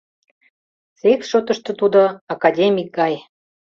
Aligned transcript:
Секс 1.01 1.25
шотышто 1.31 1.71
тудо— 1.79 2.01
академик 2.33 2.87
гай. 2.99 3.13